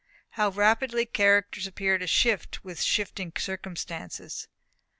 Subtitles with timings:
[0.31, 4.47] How rapidly characters appear to shift with shifting circumstances!